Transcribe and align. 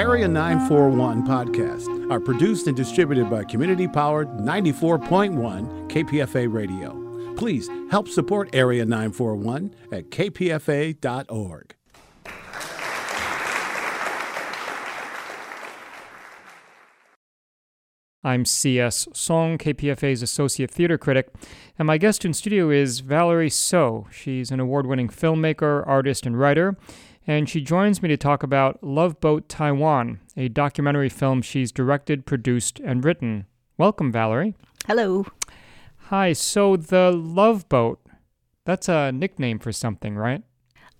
Area 0.00 0.26
941 0.26 1.26
podcasts 1.26 2.10
are 2.10 2.20
produced 2.20 2.66
and 2.66 2.74
distributed 2.74 3.28
by 3.28 3.44
community 3.44 3.86
powered 3.86 4.28
94.1 4.38 5.90
KPFA 5.90 6.50
Radio. 6.50 7.34
Please 7.36 7.68
help 7.90 8.08
support 8.08 8.48
Area 8.54 8.86
941 8.86 9.74
at 9.92 10.08
kpfa.org. 10.08 11.74
I'm 18.24 18.46
C.S. 18.46 19.06
Soong, 19.12 19.58
KPFA's 19.58 20.22
associate 20.22 20.70
theater 20.70 20.96
critic, 20.96 21.28
and 21.78 21.86
my 21.86 21.98
guest 21.98 22.24
in 22.24 22.32
studio 22.32 22.70
is 22.70 23.00
Valerie 23.00 23.50
Soe. 23.50 24.06
She's 24.10 24.50
an 24.50 24.60
award 24.60 24.86
winning 24.86 25.08
filmmaker, 25.08 25.86
artist, 25.86 26.24
and 26.24 26.38
writer, 26.38 26.76
and 27.30 27.48
she 27.48 27.60
joins 27.60 28.02
me 28.02 28.08
to 28.08 28.16
talk 28.16 28.42
about 28.42 28.82
Love 28.82 29.20
Boat 29.20 29.48
Taiwan, 29.48 30.18
a 30.36 30.48
documentary 30.48 31.08
film 31.08 31.42
she's 31.42 31.70
directed, 31.70 32.26
produced, 32.26 32.80
and 32.80 33.04
written. 33.04 33.46
Welcome, 33.78 34.10
Valerie. 34.10 34.56
Hello. 34.88 35.24
Hi, 36.08 36.32
so 36.32 36.74
the 36.74 37.12
Love 37.12 37.68
Boat, 37.68 38.00
that's 38.64 38.88
a 38.88 39.12
nickname 39.12 39.60
for 39.60 39.70
something, 39.70 40.16
right? 40.16 40.42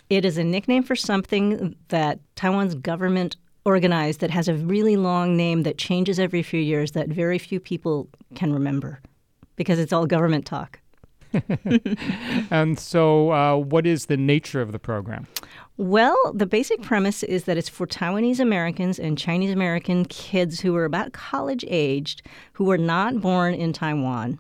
It 0.09 0.24
is 0.24 0.38
a 0.38 0.45
nickname 0.45 0.85
for 0.85 0.95
something 0.95 1.74
that 1.88 2.21
Taiwan's 2.37 2.77
government 2.77 3.37
organized 3.65 4.21
that 4.21 4.30
has 4.30 4.47
a 4.47 4.55
really 4.55 4.97
long 4.97 5.37
name 5.37 5.65
that 5.65 5.79
changes 5.79 6.21
every 6.21 6.45
few 6.45 6.60
years 6.60 6.93
that 6.93 7.09
very 7.09 7.41
few 7.41 7.59
people 7.59 8.09
can 8.37 8.52
remember 8.52 9.01
because 9.57 9.80
it's 9.80 9.93
all 9.93 10.07
government 10.07 10.47
talk. 10.47 10.79
and 12.51 12.79
so, 12.79 13.33
uh, 13.33 13.57
what 13.57 13.87
is 13.87 14.07
the 14.07 14.16
nature 14.16 14.61
of 14.61 14.73
the 14.73 14.79
program? 14.79 15.27
Well, 15.77 16.19
the 16.34 16.47
basic 16.47 16.83
premise 16.83 17.23
is 17.23 17.45
that 17.45 17.57
it's 17.57 17.69
for 17.69 17.87
Taiwanese 17.87 18.41
Americans 18.41 18.99
and 18.99 19.16
Chinese 19.16 19.51
American 19.51 20.04
kids 20.04 20.60
who 20.60 20.77
are 20.77 20.85
about 20.85 21.13
college 21.13 21.65
aged 21.69 22.23
who 22.52 22.65
were 22.65 22.79
not 22.79 23.21
born 23.21 23.54
in 23.54 23.73
Taiwan 23.73 24.38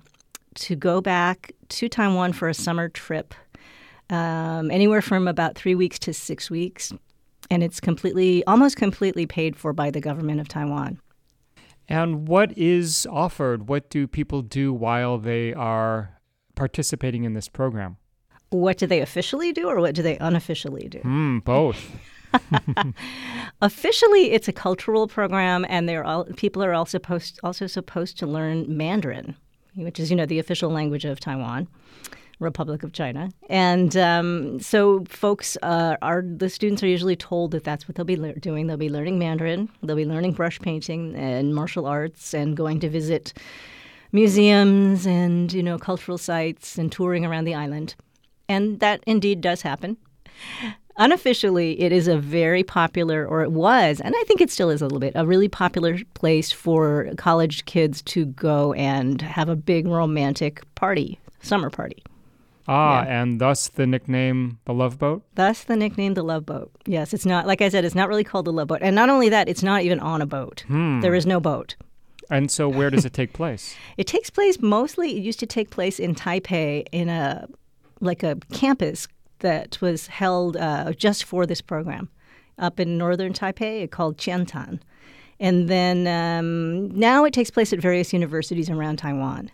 to 0.56 0.76
go 0.76 1.00
back 1.00 1.52
to 1.70 1.88
Taiwan 1.88 2.32
for 2.32 2.48
a 2.48 2.54
summer 2.54 2.88
trip, 2.88 3.34
um, 4.10 4.70
anywhere 4.70 5.00
from 5.00 5.28
about 5.28 5.54
three 5.54 5.74
weeks 5.74 5.98
to 6.00 6.12
six 6.12 6.50
weeks, 6.50 6.92
and 7.50 7.62
it's 7.62 7.80
completely, 7.80 8.44
almost 8.44 8.76
completely 8.76 9.26
paid 9.26 9.56
for 9.56 9.72
by 9.72 9.90
the 9.90 10.00
government 10.00 10.40
of 10.40 10.48
Taiwan. 10.48 11.00
And 11.88 12.28
what 12.28 12.56
is 12.56 13.06
offered? 13.10 13.68
What 13.68 13.90
do 13.90 14.06
people 14.06 14.42
do 14.42 14.72
while 14.72 15.18
they 15.18 15.52
are 15.54 16.19
participating 16.60 17.24
in 17.24 17.32
this 17.32 17.48
program? 17.48 17.96
What 18.50 18.76
do 18.76 18.86
they 18.86 19.00
officially 19.00 19.50
do, 19.50 19.66
or 19.66 19.80
what 19.80 19.94
do 19.94 20.02
they 20.02 20.18
unofficially 20.18 20.88
do? 20.88 20.98
Mm, 20.98 21.42
both. 21.42 21.90
Officially, 23.62 24.32
it's 24.32 24.46
a 24.46 24.52
cultural 24.52 25.08
program, 25.08 25.64
and 25.70 25.88
they're 25.88 26.04
all, 26.04 26.26
people 26.36 26.62
are 26.62 26.74
all 26.74 26.84
supposed, 26.84 27.40
also 27.42 27.66
supposed 27.66 28.18
to 28.18 28.26
learn 28.26 28.66
Mandarin, 28.68 29.36
which 29.74 29.98
is, 29.98 30.10
you 30.10 30.16
know, 30.16 30.26
the 30.26 30.38
official 30.38 30.70
language 30.70 31.06
of 31.06 31.18
Taiwan. 31.18 31.66
Republic 32.40 32.82
of 32.82 32.94
China. 32.94 33.30
And 33.50 33.94
um, 33.98 34.60
so, 34.60 35.04
folks 35.04 35.58
uh, 35.62 35.96
are 36.00 36.22
the 36.22 36.48
students 36.48 36.82
are 36.82 36.86
usually 36.86 37.14
told 37.14 37.50
that 37.50 37.64
that's 37.64 37.86
what 37.86 37.96
they'll 37.96 38.06
be 38.06 38.16
le- 38.16 38.32
doing. 38.32 38.66
They'll 38.66 38.78
be 38.78 38.88
learning 38.88 39.18
Mandarin. 39.18 39.68
They'll 39.82 39.94
be 39.94 40.06
learning 40.06 40.32
brush 40.32 40.58
painting 40.58 41.14
and 41.16 41.54
martial 41.54 41.84
arts, 41.84 42.32
and 42.32 42.56
going 42.56 42.80
to 42.80 42.88
visit 42.88 43.34
museums 44.12 45.06
and 45.06 45.52
you 45.52 45.62
know 45.62 45.78
cultural 45.78 46.18
sites 46.18 46.78
and 46.78 46.90
touring 46.90 47.24
around 47.24 47.44
the 47.44 47.54
island. 47.54 47.94
And 48.48 48.80
that 48.80 49.02
indeed 49.06 49.40
does 49.40 49.62
happen. 49.62 49.96
Unofficially, 50.96 51.80
it 51.80 51.92
is 51.92 52.08
a 52.08 52.18
very 52.18 52.62
popular, 52.62 53.26
or 53.26 53.42
it 53.42 53.52
was, 53.52 54.00
and 54.00 54.14
I 54.14 54.22
think 54.24 54.40
it 54.40 54.50
still 54.50 54.68
is 54.68 54.82
a 54.82 54.84
little 54.84 54.98
bit, 54.98 55.12
a 55.14 55.24
really 55.24 55.48
popular 55.48 55.98
place 56.14 56.52
for 56.52 57.08
college 57.16 57.64
kids 57.64 58.02
to 58.02 58.26
go 58.26 58.74
and 58.74 59.22
have 59.22 59.48
a 59.48 59.56
big 59.56 59.86
romantic 59.86 60.62
party, 60.74 61.18
summer 61.40 61.70
party. 61.70 62.02
Ah, 62.68 63.02
yeah. 63.02 63.22
and 63.22 63.40
thus 63.40 63.68
the 63.68 63.86
nickname 63.86 64.58
the 64.64 64.74
Love 64.74 64.98
Boat? 64.98 65.22
Thus 65.36 65.64
the 65.64 65.76
nickname 65.76 66.14
the 66.14 66.22
Love 66.22 66.44
Boat. 66.44 66.70
Yes, 66.86 67.14
it's 67.14 67.24
not, 67.24 67.46
like 67.46 67.62
I 67.62 67.68
said, 67.68 67.84
it's 67.84 67.94
not 67.94 68.08
really 68.08 68.24
called 68.24 68.44
the 68.44 68.52
Love 68.52 68.68
Boat. 68.68 68.80
And 68.82 68.94
not 68.94 69.08
only 69.08 69.28
that, 69.30 69.48
it's 69.48 69.62
not 69.62 69.82
even 69.82 70.00
on 70.00 70.20
a 70.20 70.26
boat. 70.26 70.64
Hmm. 70.68 71.00
There 71.00 71.14
is 71.14 71.24
no 71.24 71.40
boat. 71.40 71.76
And 72.30 72.50
so 72.50 72.68
where 72.68 72.90
does 72.90 73.04
it 73.04 73.12
take 73.12 73.32
place? 73.32 73.74
it 73.96 74.06
takes 74.06 74.30
place 74.30 74.60
mostly, 74.60 75.16
it 75.16 75.22
used 75.22 75.40
to 75.40 75.46
take 75.46 75.70
place 75.70 75.98
in 75.98 76.14
Taipei 76.14 76.86
in 76.92 77.08
a, 77.08 77.48
like 78.00 78.22
a 78.22 78.38
campus 78.52 79.08
that 79.40 79.80
was 79.80 80.06
held 80.06 80.56
uh, 80.56 80.92
just 80.92 81.24
for 81.24 81.46
this 81.46 81.60
program 81.60 82.08
up 82.58 82.78
in 82.78 82.96
northern 82.98 83.32
Taipei 83.32 83.90
called 83.90 84.18
Chien 84.18 84.46
Tan. 84.46 84.80
And 85.38 85.68
then 85.68 86.06
um, 86.06 86.90
now 86.90 87.24
it 87.24 87.32
takes 87.32 87.50
place 87.50 87.72
at 87.72 87.80
various 87.80 88.12
universities 88.12 88.68
around 88.68 88.98
Taiwan 88.98 89.50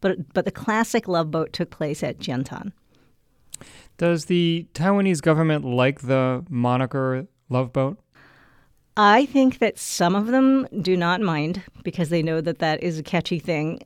but 0.00 0.32
but 0.32 0.44
the 0.44 0.50
classic 0.50 1.08
love 1.08 1.30
boat 1.30 1.52
took 1.52 1.70
place 1.70 2.02
at 2.02 2.20
Chien 2.20 2.44
Tan. 2.44 2.72
Does 3.96 4.26
the 4.26 4.66
Taiwanese 4.74 5.20
government 5.20 5.64
like 5.64 6.02
the 6.02 6.44
moniker 6.48 7.26
love 7.48 7.72
boat? 7.72 7.98
I 9.00 9.26
think 9.26 9.60
that 9.60 9.78
some 9.78 10.16
of 10.16 10.26
them 10.26 10.66
do 10.82 10.96
not 10.96 11.20
mind 11.20 11.62
because 11.84 12.08
they 12.08 12.20
know 12.20 12.40
that 12.40 12.58
that 12.58 12.82
is 12.82 12.98
a 12.98 13.02
catchy 13.04 13.38
thing 13.38 13.78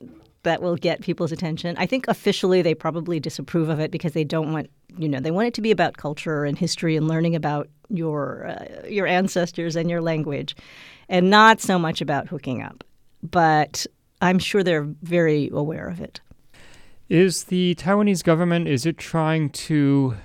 that 0.43 0.63
will 0.63 0.75
get 0.75 1.03
people's 1.03 1.31
attention. 1.31 1.77
I 1.77 1.85
think 1.85 2.09
officially 2.09 2.63
they 2.63 2.75
probably 2.75 3.21
disapprove 3.21 3.69
of 3.69 3.79
it 3.79 3.91
because 3.91 4.15
they 4.15 4.25
don't 4.25 4.55
want, 4.55 4.71
you 4.97 5.11
know, 5.11 5.21
they 5.21 5.31
want 5.31 5.49
it 5.49 5.55
to 5.55 5.61
be 5.61 5.71
about 5.71 5.99
culture 5.99 6.47
and 6.47 6.59
history 6.59 6.97
and 6.97 7.09
learning 7.09 7.37
about 7.37 7.69
your 7.91 8.47
uh, 8.47 8.89
your 8.89 9.07
ancestors 9.07 9.77
and 9.77 9.91
your 9.91 10.01
language 10.01 10.57
and 11.11 11.29
not 11.29 11.61
so 11.61 11.79
much 11.79 12.01
about 12.01 12.27
hooking 12.27 12.63
up. 12.63 12.83
But 13.23 13.87
I'm 14.23 14.39
sure 14.39 14.63
they're 14.63 14.89
very 15.03 15.51
aware 15.53 15.89
of 15.89 16.01
it. 16.01 16.23
Is 17.11 17.45
the 17.45 17.75
Taiwanese 17.75 18.25
government 18.25 18.67
is 18.67 18.87
it 18.87 18.97
trying 18.97 19.51
to 19.51 20.17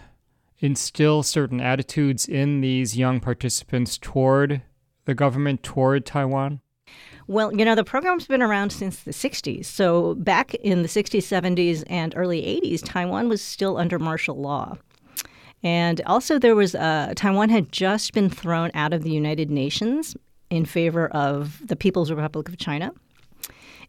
instill 0.59 1.23
certain 1.23 1.59
attitudes 1.59 2.25
in 2.25 2.61
these 2.61 2.97
young 2.97 3.19
participants 3.19 3.97
toward 3.97 4.61
the 5.07 5.15
government 5.15 5.63
toward 5.63 6.05
Taiwan? 6.05 6.59
Well, 7.27 7.53
you 7.53 7.65
know, 7.65 7.75
the 7.75 7.83
program's 7.83 8.27
been 8.27 8.41
around 8.41 8.71
since 8.71 8.99
the 9.03 9.11
60s. 9.11 9.65
So 9.65 10.15
back 10.15 10.53
in 10.55 10.83
the 10.83 10.87
60s, 10.87 11.23
70s, 11.23 11.83
and 11.87 12.13
early 12.15 12.41
80s, 12.41 12.81
Taiwan 12.85 13.27
was 13.27 13.41
still 13.41 13.77
under 13.77 13.97
martial 13.97 14.39
law. 14.39 14.77
And 15.63 16.01
also, 16.05 16.37
there 16.37 16.55
was 16.55 16.75
uh, 16.75 17.13
Taiwan 17.15 17.49
had 17.49 17.71
just 17.71 18.13
been 18.13 18.29
thrown 18.29 18.69
out 18.75 18.93
of 18.93 19.03
the 19.03 19.09
United 19.09 19.49
Nations 19.49 20.15
in 20.49 20.65
favor 20.65 21.07
of 21.07 21.65
the 21.67 21.75
People's 21.75 22.11
Republic 22.11 22.47
of 22.47 22.57
China. 22.57 22.91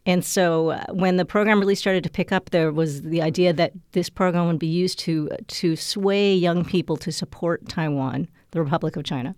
And 0.07 0.25
so 0.25 0.71
uh, 0.71 0.85
when 0.91 1.17
the 1.17 1.25
program 1.25 1.61
really 1.61 1.75
started 1.75 2.03
to 2.05 2.11
pick 2.11 2.33
up, 2.33 2.51
there 2.51 2.73
was 2.73 3.03
the 3.03 3.21
idea 3.21 3.53
that 3.53 3.73
this 3.93 4.09
program 4.09 4.47
would 4.47 4.59
be 4.59 4.67
used 4.67 4.99
to 5.01 5.29
to 5.49 5.77
sway 5.77 6.35
young 6.35 6.65
people 6.65 6.97
to 6.99 7.13
support 7.13 7.69
Taiwan, 7.69 8.29
the 8.53 8.63
Republic 8.63 8.97
of 8.97 9.05
China, 9.05 9.37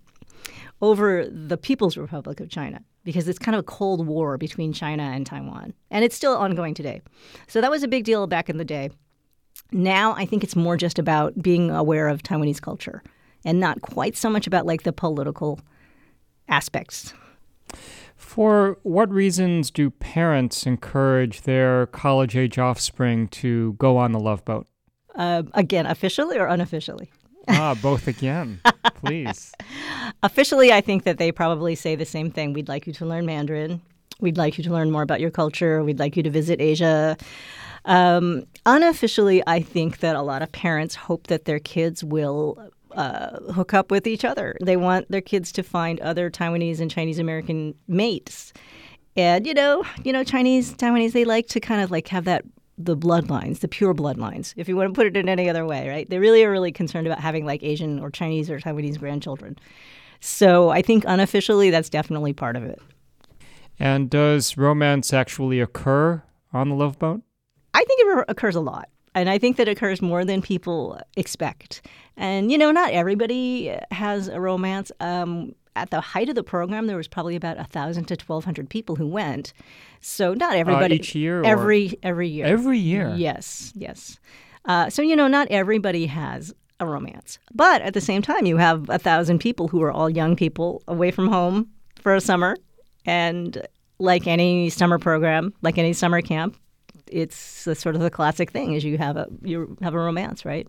over 0.81 1.25
the 1.27 1.57
People's 1.57 1.97
Republic 1.97 2.39
of 2.39 2.49
China, 2.49 2.83
because 3.03 3.27
it's 3.27 3.39
kind 3.39 3.55
of 3.55 3.59
a 3.59 3.63
cold 3.63 4.05
war 4.07 4.37
between 4.37 4.73
China 4.73 5.03
and 5.03 5.25
Taiwan, 5.25 5.73
and 5.89 6.03
it's 6.03 6.15
still 6.15 6.35
ongoing 6.35 6.73
today. 6.73 7.01
So 7.47 7.61
that 7.61 7.71
was 7.71 7.83
a 7.83 7.87
big 7.87 8.03
deal 8.03 8.27
back 8.27 8.49
in 8.49 8.57
the 8.57 8.65
day. 8.65 8.89
Now 9.71 10.13
I 10.13 10.25
think 10.25 10.43
it's 10.43 10.55
more 10.55 10.77
just 10.77 10.99
about 10.99 11.41
being 11.41 11.71
aware 11.71 12.07
of 12.07 12.23
Taiwanese 12.23 12.61
culture, 12.61 13.03
and 13.45 13.59
not 13.59 13.81
quite 13.81 14.17
so 14.17 14.29
much 14.29 14.47
about 14.47 14.65
like 14.65 14.83
the 14.83 14.93
political 14.93 15.59
aspects. 16.47 17.13
For 18.17 18.77
what 18.83 19.09
reasons 19.09 19.71
do 19.71 19.89
parents 19.89 20.65
encourage 20.65 21.41
their 21.41 21.87
college 21.87 22.35
age 22.35 22.57
offspring 22.57 23.27
to 23.29 23.73
go 23.73 23.97
on 23.97 24.11
the 24.11 24.19
love 24.19 24.45
boat? 24.45 24.67
Uh, 25.15 25.43
again, 25.53 25.85
officially 25.85 26.37
or 26.37 26.47
unofficially? 26.47 27.11
ah, 27.47 27.75
both 27.81 28.07
again, 28.07 28.61
please. 28.95 29.51
Officially, 30.23 30.71
I 30.71 30.81
think 30.81 31.03
that 31.03 31.17
they 31.17 31.31
probably 31.31 31.75
say 31.75 31.95
the 31.95 32.05
same 32.05 32.31
thing. 32.31 32.53
We'd 32.53 32.67
like 32.67 32.87
you 32.87 32.93
to 32.93 33.05
learn 33.05 33.25
Mandarin. 33.25 33.81
We'd 34.19 34.37
like 34.37 34.57
you 34.57 34.63
to 34.63 34.71
learn 34.71 34.91
more 34.91 35.01
about 35.01 35.19
your 35.19 35.31
culture. 35.31 35.83
We'd 35.83 35.99
like 35.99 36.15
you 36.15 36.23
to 36.23 36.29
visit 36.29 36.61
Asia. 36.61 37.17
Um, 37.85 38.45
unofficially, 38.65 39.41
I 39.47 39.61
think 39.61 39.99
that 39.99 40.15
a 40.15 40.21
lot 40.21 40.41
of 40.41 40.51
parents 40.51 40.95
hope 40.95 41.27
that 41.27 41.45
their 41.45 41.59
kids 41.59 42.03
will 42.03 42.71
uh, 42.91 43.39
hook 43.51 43.73
up 43.73 43.89
with 43.89 44.05
each 44.05 44.23
other. 44.23 44.55
They 44.61 44.77
want 44.77 45.09
their 45.09 45.21
kids 45.21 45.51
to 45.53 45.63
find 45.63 45.99
other 46.01 46.29
Taiwanese 46.29 46.79
and 46.79 46.91
Chinese 46.91 47.19
American 47.19 47.73
mates. 47.87 48.53
And 49.15 49.45
you 49.45 49.53
know, 49.53 49.83
you 50.03 50.13
know, 50.13 50.23
Chinese 50.23 50.73
Taiwanese 50.73 51.11
they 51.11 51.25
like 51.25 51.47
to 51.47 51.59
kind 51.59 51.81
of 51.81 51.91
like 51.91 52.07
have 52.09 52.25
that 52.25 52.43
the 52.77 52.97
bloodlines, 52.97 53.59
the 53.59 53.67
pure 53.67 53.93
bloodlines, 53.93 54.53
if 54.55 54.67
you 54.67 54.75
want 54.75 54.89
to 54.89 54.93
put 54.93 55.05
it 55.05 55.15
in 55.15 55.29
any 55.29 55.49
other 55.49 55.65
way, 55.65 55.87
right? 55.87 56.09
They 56.09 56.17
really 56.17 56.43
are 56.43 56.51
really 56.51 56.71
concerned 56.71 57.07
about 57.07 57.19
having 57.19 57.45
like 57.45 57.61
Asian 57.63 57.99
or 57.99 58.09
Chinese 58.09 58.49
or 58.49 58.59
Taiwanese 58.59 58.97
grandchildren. 58.97 59.57
So 60.21 60.69
I 60.69 60.81
think 60.81 61.03
unofficially 61.05 61.69
that's 61.69 61.89
definitely 61.89 62.31
part 62.31 62.55
of 62.55 62.63
it. 62.63 62.79
And 63.79 64.09
does 64.09 64.55
romance 64.57 65.11
actually 65.11 65.59
occur 65.59 66.23
on 66.53 66.69
the 66.69 66.75
love 66.75 66.97
boat? 66.99 67.21
I 67.73 67.83
think 67.83 67.99
it 68.01 68.25
occurs 68.29 68.55
a 68.55 68.61
lot. 68.61 68.89
And 69.13 69.29
I 69.29 69.37
think 69.37 69.57
that 69.57 69.67
occurs 69.67 70.01
more 70.01 70.23
than 70.23 70.41
people 70.41 71.01
expect. 71.17 71.85
And, 72.15 72.51
you 72.51 72.57
know, 72.57 72.71
not 72.71 72.91
everybody 72.91 73.77
has 73.91 74.29
a 74.29 74.39
romance. 74.39 74.91
Um, 74.99 75.53
at 75.75 75.89
the 75.89 76.01
height 76.01 76.29
of 76.29 76.35
the 76.35 76.43
program, 76.43 76.87
there 76.87 76.97
was 76.97 77.07
probably 77.07 77.35
about 77.35 77.59
a 77.59 77.63
thousand 77.63 78.05
to 78.05 78.17
twelve 78.17 78.45
hundred 78.45 78.69
people 78.69 78.95
who 78.95 79.07
went. 79.07 79.53
So 80.01 80.33
not 80.33 80.55
everybody 80.55 80.95
uh, 80.95 80.99
each 80.99 81.15
year. 81.15 81.43
Every 81.43 81.97
every 82.03 82.27
year. 82.27 82.45
Every 82.45 82.77
year. 82.77 83.13
Yes, 83.15 83.71
yes. 83.75 84.19
Uh, 84.65 84.89
so 84.89 85.01
you 85.01 85.15
know, 85.15 85.27
not 85.27 85.47
everybody 85.49 86.05
has 86.07 86.53
a 86.81 86.85
romance, 86.85 87.39
but 87.53 87.81
at 87.81 87.93
the 87.93 88.01
same 88.01 88.21
time, 88.21 88.45
you 88.45 88.57
have 88.57 88.89
a 88.89 88.97
thousand 88.97 89.39
people 89.39 89.67
who 89.67 89.81
are 89.81 89.91
all 89.91 90.09
young 90.09 90.35
people 90.35 90.83
away 90.87 91.11
from 91.11 91.27
home 91.27 91.69
for 92.01 92.15
a 92.15 92.21
summer, 92.21 92.57
and 93.05 93.65
like 93.99 94.27
any 94.27 94.69
summer 94.69 94.99
program, 94.99 95.53
like 95.61 95.77
any 95.77 95.93
summer 95.93 96.21
camp, 96.21 96.57
it's 97.07 97.37
sort 97.37 97.95
of 97.95 98.01
the 98.01 98.09
classic 98.09 98.51
thing: 98.51 98.73
is 98.73 98.83
you 98.83 98.97
have 98.97 99.15
a 99.15 99.27
you 99.43 99.77
have 99.81 99.93
a 99.93 99.99
romance, 99.99 100.43
right? 100.43 100.67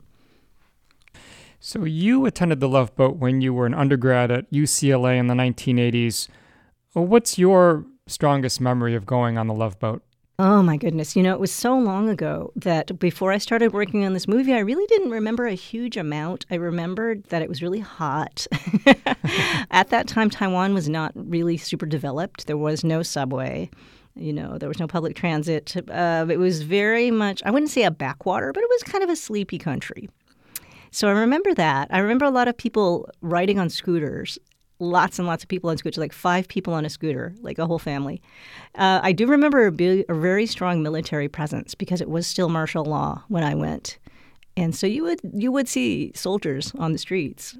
So 1.58 1.84
you 1.84 2.26
attended 2.26 2.60
the 2.60 2.68
Love 2.68 2.94
Boat 2.96 3.16
when 3.16 3.40
you 3.40 3.54
were 3.54 3.66
an 3.66 3.74
undergrad 3.74 4.30
at 4.32 4.50
UCLA 4.50 5.16
in 5.16 5.28
the 5.28 5.34
1980s. 5.34 6.28
What's 6.92 7.38
your 7.38 7.86
strongest 8.08 8.60
memory 8.60 8.96
of 8.96 9.06
going 9.06 9.38
on 9.38 9.46
the 9.46 9.54
Love 9.54 9.78
Boat? 9.78 10.02
Oh 10.38 10.62
my 10.62 10.76
goodness. 10.76 11.14
You 11.14 11.22
know, 11.22 11.34
it 11.34 11.40
was 11.40 11.52
so 11.52 11.78
long 11.78 12.08
ago 12.08 12.52
that 12.56 12.98
before 12.98 13.32
I 13.32 13.38
started 13.38 13.72
working 13.72 14.04
on 14.04 14.14
this 14.14 14.26
movie, 14.26 14.54
I 14.54 14.60
really 14.60 14.86
didn't 14.86 15.10
remember 15.10 15.46
a 15.46 15.54
huge 15.54 15.96
amount. 15.96 16.46
I 16.50 16.54
remembered 16.54 17.24
that 17.24 17.42
it 17.42 17.48
was 17.48 17.62
really 17.62 17.80
hot. 17.80 18.46
At 19.70 19.90
that 19.90 20.08
time, 20.08 20.30
Taiwan 20.30 20.74
was 20.74 20.88
not 20.88 21.12
really 21.14 21.56
super 21.56 21.86
developed. 21.86 22.46
There 22.46 22.56
was 22.56 22.82
no 22.82 23.02
subway. 23.02 23.70
You 24.14 24.32
know, 24.32 24.58
there 24.58 24.68
was 24.68 24.80
no 24.80 24.86
public 24.86 25.16
transit. 25.16 25.76
Uh, 25.88 26.26
it 26.28 26.38
was 26.38 26.62
very 26.62 27.10
much, 27.10 27.42
I 27.44 27.50
wouldn't 27.50 27.70
say 27.70 27.84
a 27.84 27.90
backwater, 27.90 28.52
but 28.52 28.62
it 28.62 28.68
was 28.70 28.82
kind 28.82 29.04
of 29.04 29.10
a 29.10 29.16
sleepy 29.16 29.58
country. 29.58 30.08
So 30.90 31.08
I 31.08 31.12
remember 31.12 31.54
that. 31.54 31.88
I 31.90 31.98
remember 31.98 32.24
a 32.24 32.30
lot 32.30 32.48
of 32.48 32.56
people 32.56 33.08
riding 33.22 33.58
on 33.58 33.70
scooters, 33.70 34.38
lots 34.82 35.18
and 35.18 35.26
lots 35.26 35.42
of 35.42 35.48
people 35.48 35.70
on 35.70 35.78
scooters, 35.78 35.98
like 35.98 36.12
five 36.12 36.48
people 36.48 36.74
on 36.74 36.84
a 36.84 36.90
scooter, 36.90 37.34
like 37.40 37.58
a 37.58 37.66
whole 37.66 37.78
family. 37.78 38.20
Uh, 38.74 39.00
I 39.02 39.12
do 39.12 39.26
remember 39.26 39.66
a, 39.66 40.04
a 40.08 40.14
very 40.14 40.46
strong 40.46 40.82
military 40.82 41.28
presence 41.28 41.74
because 41.74 42.00
it 42.00 42.10
was 42.10 42.26
still 42.26 42.48
martial 42.48 42.84
law 42.84 43.22
when 43.28 43.44
I 43.44 43.54
went, 43.54 43.98
and 44.56 44.74
so 44.74 44.86
you 44.86 45.04
would 45.04 45.20
you 45.32 45.52
would 45.52 45.68
see 45.68 46.12
soldiers 46.14 46.72
on 46.78 46.92
the 46.92 46.98
streets. 46.98 47.56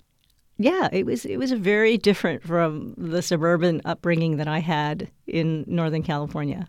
Yeah, 0.58 0.88
it 0.92 1.06
was 1.06 1.24
it 1.24 1.38
was 1.38 1.52
very 1.52 1.96
different 1.96 2.42
from 2.42 2.94
the 2.98 3.22
suburban 3.22 3.80
upbringing 3.84 4.36
that 4.36 4.48
I 4.48 4.58
had 4.58 5.10
in 5.26 5.64
Northern 5.66 6.02
California. 6.02 6.68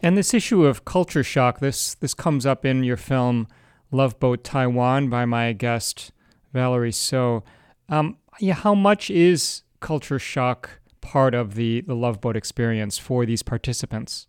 And 0.00 0.18
this 0.18 0.34
issue 0.34 0.64
of 0.64 0.84
culture 0.84 1.22
shock, 1.22 1.60
this 1.60 1.94
this 1.94 2.14
comes 2.14 2.46
up 2.46 2.64
in 2.64 2.84
your 2.84 2.96
film 2.96 3.48
Love 3.90 4.18
Boat 4.18 4.42
Taiwan 4.44 5.08
by 5.08 5.24
my 5.24 5.52
guest, 5.52 6.12
Valerie 6.52 6.92
Soe. 6.92 7.44
Um, 7.88 8.16
yeah, 8.38 8.54
how 8.54 8.74
much 8.74 9.10
is 9.10 9.62
culture 9.80 10.18
shock 10.18 10.80
part 11.00 11.34
of 11.34 11.54
the, 11.54 11.82
the 11.82 11.94
Love 11.94 12.20
Boat 12.20 12.36
experience 12.36 12.98
for 12.98 13.26
these 13.26 13.42
participants? 13.42 14.26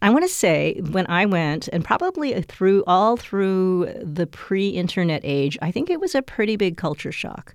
I 0.00 0.10
want 0.10 0.24
to 0.24 0.28
say 0.28 0.80
when 0.90 1.06
I 1.08 1.26
went, 1.26 1.68
and 1.68 1.84
probably 1.84 2.40
through 2.42 2.84
all 2.86 3.16
through 3.16 3.92
the 4.00 4.26
pre-internet 4.26 5.22
age, 5.24 5.58
I 5.60 5.72
think 5.72 5.90
it 5.90 6.00
was 6.00 6.14
a 6.14 6.22
pretty 6.22 6.56
big 6.56 6.76
culture 6.76 7.10
shock. 7.10 7.54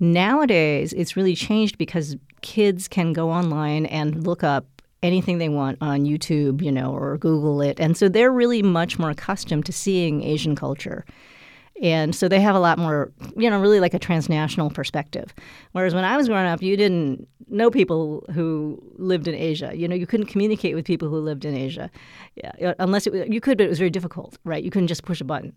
Nowadays, 0.00 0.92
it's 0.94 1.14
really 1.14 1.36
changed 1.36 1.76
because 1.76 2.16
kids 2.40 2.88
can 2.88 3.12
go 3.12 3.30
online 3.30 3.86
and 3.86 4.26
look 4.26 4.42
up 4.42 4.66
anything 5.02 5.36
they 5.36 5.50
want 5.50 5.76
on 5.82 6.04
YouTube, 6.04 6.62
you 6.62 6.72
know, 6.72 6.90
or 6.92 7.18
Google 7.18 7.60
it. 7.60 7.78
And 7.78 7.96
so 7.96 8.08
they're 8.08 8.32
really 8.32 8.62
much 8.62 8.98
more 8.98 9.10
accustomed 9.10 9.66
to 9.66 9.72
seeing 9.72 10.22
Asian 10.22 10.56
culture. 10.56 11.04
And 11.82 12.14
so 12.14 12.28
they 12.28 12.40
have 12.40 12.54
a 12.54 12.60
lot 12.60 12.78
more, 12.78 13.12
you 13.36 13.50
know, 13.50 13.58
really 13.60 13.80
like 13.80 13.94
a 13.94 13.98
transnational 13.98 14.70
perspective. 14.70 15.34
Whereas 15.72 15.94
when 15.94 16.04
I 16.04 16.16
was 16.16 16.28
growing 16.28 16.46
up, 16.46 16.62
you 16.62 16.76
didn't 16.76 17.26
know 17.48 17.70
people 17.70 18.24
who 18.32 18.80
lived 18.96 19.26
in 19.26 19.34
Asia. 19.34 19.72
You 19.74 19.88
know, 19.88 19.94
you 19.96 20.06
couldn't 20.06 20.26
communicate 20.26 20.76
with 20.76 20.84
people 20.84 21.08
who 21.08 21.18
lived 21.18 21.44
in 21.44 21.54
Asia, 21.54 21.90
yeah, 22.36 22.74
unless 22.78 23.06
it, 23.06 23.32
you 23.32 23.40
could, 23.40 23.58
but 23.58 23.64
it 23.64 23.70
was 23.70 23.78
very 23.78 23.90
difficult, 23.90 24.38
right? 24.44 24.62
You 24.62 24.70
couldn't 24.70 24.88
just 24.88 25.04
push 25.04 25.20
a 25.20 25.24
button. 25.24 25.52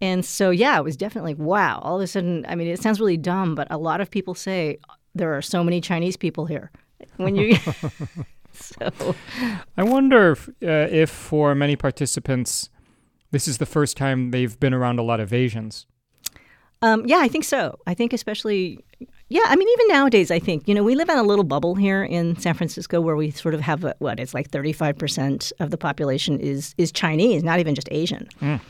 And 0.00 0.24
so, 0.24 0.50
yeah, 0.50 0.76
it 0.78 0.82
was 0.82 0.96
definitely 0.96 1.34
like, 1.34 1.40
wow. 1.40 1.78
All 1.82 1.96
of 1.96 2.02
a 2.02 2.06
sudden, 2.06 2.44
I 2.48 2.56
mean, 2.56 2.66
it 2.66 2.82
sounds 2.82 2.98
really 2.98 3.16
dumb, 3.16 3.54
but 3.54 3.68
a 3.70 3.78
lot 3.78 4.00
of 4.00 4.10
people 4.10 4.34
say 4.34 4.78
there 5.14 5.36
are 5.36 5.42
so 5.42 5.62
many 5.62 5.80
Chinese 5.80 6.16
people 6.16 6.46
here. 6.46 6.72
When 7.16 7.36
you 7.36 7.56
so 8.52 9.14
I 9.76 9.82
wonder 9.82 10.32
if, 10.32 10.48
uh, 10.62 10.88
if 10.90 11.10
for 11.10 11.54
many 11.54 11.76
participants, 11.76 12.70
this 13.34 13.48
is 13.48 13.58
the 13.58 13.66
first 13.66 13.96
time 13.96 14.30
they've 14.30 14.58
been 14.60 14.72
around 14.72 15.00
a 15.00 15.02
lot 15.02 15.18
of 15.18 15.32
Asians. 15.32 15.86
Um, 16.82 17.04
yeah, 17.04 17.18
I 17.18 17.26
think 17.26 17.42
so. 17.42 17.76
I 17.84 17.92
think 17.92 18.12
especially, 18.12 18.78
yeah. 19.28 19.42
I 19.46 19.56
mean, 19.56 19.68
even 19.68 19.88
nowadays, 19.88 20.30
I 20.30 20.38
think 20.38 20.68
you 20.68 20.74
know 20.74 20.84
we 20.84 20.94
live 20.94 21.08
in 21.08 21.18
a 21.18 21.22
little 21.24 21.44
bubble 21.44 21.74
here 21.74 22.04
in 22.04 22.36
San 22.36 22.54
Francisco 22.54 23.00
where 23.00 23.16
we 23.16 23.32
sort 23.32 23.54
of 23.54 23.60
have 23.60 23.82
a, 23.82 23.94
what 23.98 24.20
it's 24.20 24.34
like 24.34 24.50
thirty 24.50 24.72
five 24.72 24.96
percent 24.96 25.52
of 25.58 25.70
the 25.70 25.76
population 25.76 26.38
is 26.38 26.74
is 26.78 26.92
Chinese, 26.92 27.42
not 27.42 27.58
even 27.58 27.74
just 27.74 27.88
Asian. 27.90 28.28
Mm. 28.40 28.60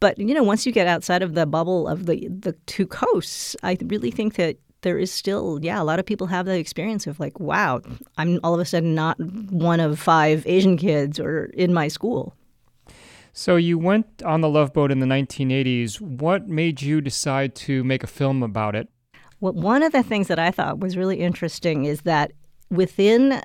But 0.00 0.18
you 0.18 0.34
know, 0.34 0.42
once 0.42 0.66
you 0.66 0.72
get 0.72 0.86
outside 0.86 1.22
of 1.22 1.34
the 1.34 1.46
bubble 1.46 1.88
of 1.88 2.04
the 2.04 2.28
the 2.28 2.52
two 2.66 2.86
coasts, 2.86 3.56
I 3.62 3.78
really 3.86 4.10
think 4.10 4.34
that 4.34 4.58
there 4.82 4.98
is 4.98 5.12
still, 5.12 5.58
yeah, 5.62 5.80
a 5.80 5.84
lot 5.84 5.98
of 5.98 6.06
people 6.06 6.26
have 6.26 6.46
that 6.46 6.58
experience 6.58 7.06
of 7.06 7.20
like, 7.20 7.38
wow, 7.38 7.80
I'm 8.18 8.40
all 8.42 8.54
of 8.54 8.60
a 8.60 8.64
sudden 8.64 8.94
not 8.94 9.18
one 9.20 9.80
of 9.80 9.98
five 9.98 10.46
Asian 10.46 10.76
kids 10.76 11.20
or 11.20 11.44
in 11.54 11.72
my 11.72 11.88
school. 11.88 12.34
So 13.32 13.56
you 13.56 13.78
went 13.78 14.22
on 14.22 14.40
the 14.40 14.48
Love 14.48 14.72
Boat 14.72 14.90
in 14.90 14.98
the 15.00 15.06
1980s. 15.06 16.00
What 16.00 16.48
made 16.48 16.82
you 16.82 17.00
decide 17.00 17.54
to 17.56 17.84
make 17.84 18.02
a 18.02 18.08
film 18.08 18.42
about 18.42 18.74
it? 18.74 18.88
Well, 19.40 19.52
one 19.52 19.82
of 19.82 19.92
the 19.92 20.02
things 20.02 20.28
that 20.28 20.38
I 20.38 20.50
thought 20.50 20.80
was 20.80 20.96
really 20.96 21.20
interesting 21.20 21.84
is 21.84 22.02
that 22.02 22.32
within 22.70 23.40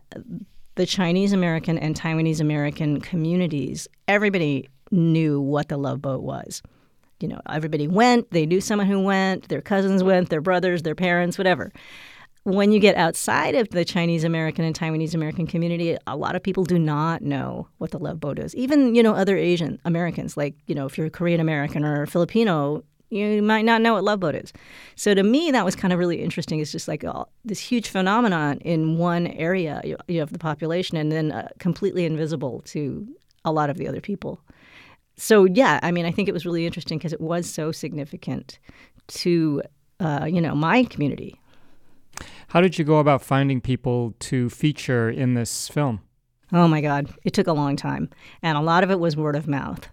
the 0.75 0.85
Chinese 0.85 1.31
American 1.31 1.77
and 1.77 1.95
Taiwanese 1.95 2.41
American 2.41 2.99
communities, 2.99 3.87
everybody 4.07 4.67
knew 4.91 5.39
what 5.39 5.69
the 5.69 5.77
Love 5.77 6.01
Boat 6.01 6.21
was 6.21 6.61
you 7.19 7.27
know, 7.27 7.39
everybody 7.49 7.87
went, 7.87 8.29
they 8.31 8.45
knew 8.45 8.61
someone 8.61 8.87
who 8.87 8.99
went, 8.99 9.47
their 9.47 9.61
cousins 9.61 10.03
went, 10.03 10.29
their 10.29 10.41
brothers, 10.41 10.83
their 10.83 10.95
parents, 10.95 11.37
whatever. 11.37 11.71
When 12.45 12.71
you 12.71 12.79
get 12.79 12.95
outside 12.95 13.55
of 13.55 13.69
the 13.69 13.83
Chinese 13.83 14.23
American 14.23 14.63
and 14.65 14.77
Taiwanese 14.77 15.13
American 15.13 15.47
community, 15.47 15.97
a 16.07 16.15
lot 16.15 16.35
of 16.35 16.43
people 16.43 16.63
do 16.63 16.77
not 16.77 17.21
know 17.21 17.67
what 17.79 17.91
the 17.91 17.99
love 17.99 18.19
boat 18.19 18.39
is. 18.39 18.55
Even, 18.55 18.95
you 18.95 19.01
know, 19.01 19.13
other 19.13 19.35
Asian 19.35 19.79
Americans, 19.83 20.37
like, 20.37 20.55
you 20.67 20.75
know, 20.75 20.85
if 20.85 20.97
you're 20.97 21.07
a 21.07 21.11
Korean 21.11 21.39
American 21.39 21.83
or 21.83 22.05
Filipino, 22.05 22.83
you 23.09 23.41
might 23.41 23.65
not 23.65 23.81
know 23.81 23.95
what 23.95 24.03
love 24.03 24.19
boat 24.19 24.35
is. 24.35 24.53
So 24.95 25.13
to 25.13 25.23
me, 25.23 25.51
that 25.51 25.65
was 25.65 25.75
kind 25.75 25.91
of 25.91 25.99
really 25.99 26.21
interesting. 26.21 26.59
It's 26.59 26.71
just 26.71 26.87
like 26.87 27.03
oh, 27.03 27.27
this 27.43 27.59
huge 27.59 27.89
phenomenon 27.89 28.59
in 28.59 28.97
one 28.97 29.27
area 29.27 29.81
you 30.07 30.19
have 30.19 30.31
the 30.31 30.39
population 30.39 30.97
and 30.97 31.11
then 31.11 31.31
uh, 31.31 31.47
completely 31.59 32.05
invisible 32.05 32.61
to 32.65 33.07
a 33.43 33.51
lot 33.51 33.69
of 33.69 33.77
the 33.77 33.87
other 33.87 34.01
people 34.01 34.39
so 35.17 35.45
yeah, 35.45 35.79
I 35.81 35.91
mean, 35.91 36.05
I 36.05 36.11
think 36.11 36.27
it 36.27 36.33
was 36.33 36.45
really 36.45 36.65
interesting 36.65 36.97
because 36.97 37.13
it 37.13 37.21
was 37.21 37.49
so 37.49 37.71
significant 37.71 38.59
to 39.07 39.61
uh, 39.99 40.27
you 40.29 40.41
know 40.41 40.55
my 40.55 40.83
community. 40.85 41.39
How 42.49 42.61
did 42.61 42.77
you 42.77 42.85
go 42.85 42.97
about 42.97 43.21
finding 43.21 43.61
people 43.61 44.13
to 44.19 44.49
feature 44.49 45.09
in 45.09 45.33
this 45.33 45.67
film? 45.67 46.01
Oh 46.51 46.67
my 46.67 46.81
God, 46.81 47.09
it 47.23 47.33
took 47.33 47.47
a 47.47 47.53
long 47.53 47.75
time, 47.75 48.09
and 48.41 48.57
a 48.57 48.61
lot 48.61 48.83
of 48.83 48.91
it 48.91 48.99
was 48.99 49.17
word 49.17 49.35
of 49.35 49.47
mouth. 49.47 49.87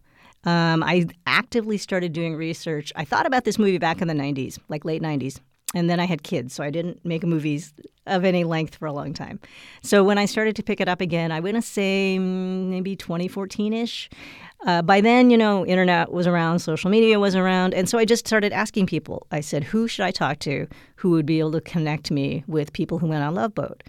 Um, 0.44 0.82
I 0.82 1.06
actively 1.26 1.78
started 1.78 2.12
doing 2.12 2.34
research. 2.34 2.92
I 2.96 3.04
thought 3.04 3.26
about 3.26 3.44
this 3.44 3.58
movie 3.58 3.78
back 3.78 4.02
in 4.02 4.08
the 4.08 4.14
'90s, 4.14 4.58
like 4.68 4.84
late 4.84 5.02
'90s, 5.02 5.40
and 5.74 5.88
then 5.88 6.00
I 6.00 6.04
had 6.04 6.22
kids, 6.22 6.54
so 6.54 6.62
I 6.62 6.70
didn't 6.70 7.04
make 7.04 7.24
movies 7.24 7.72
of 8.06 8.24
any 8.24 8.44
length 8.44 8.76
for 8.76 8.86
a 8.86 8.92
long 8.92 9.14
time. 9.14 9.38
So 9.82 10.02
when 10.02 10.18
I 10.18 10.26
started 10.26 10.56
to 10.56 10.62
pick 10.62 10.80
it 10.80 10.88
up 10.88 11.00
again, 11.00 11.30
I 11.30 11.40
want 11.40 11.56
to 11.56 11.62
say 11.62 12.18
maybe 12.18 12.96
2014 12.96 13.72
ish. 13.72 14.10
Uh, 14.66 14.82
by 14.82 15.00
then, 15.00 15.30
you 15.30 15.38
know, 15.38 15.64
internet 15.66 16.12
was 16.12 16.26
around, 16.26 16.60
social 16.60 16.90
media 16.90 17.18
was 17.18 17.34
around, 17.34 17.74
and 17.74 17.88
so 17.88 17.98
I 17.98 18.04
just 18.04 18.26
started 18.26 18.52
asking 18.52 18.86
people. 18.86 19.26
I 19.30 19.40
said, 19.40 19.64
"Who 19.64 19.88
should 19.88 20.04
I 20.04 20.10
talk 20.10 20.38
to? 20.40 20.68
Who 20.96 21.10
would 21.10 21.26
be 21.26 21.40
able 21.40 21.52
to 21.52 21.60
connect 21.60 22.10
me 22.10 22.44
with 22.46 22.72
people 22.72 22.98
who 22.98 23.08
went 23.08 23.24
on 23.24 23.34
Love 23.34 23.54
Boat?" 23.54 23.82